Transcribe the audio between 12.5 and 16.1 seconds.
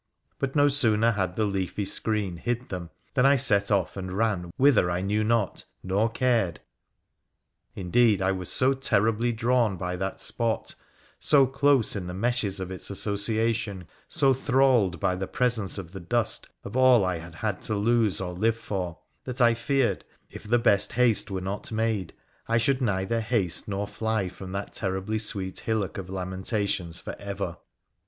of its association, so thralled by the presence of the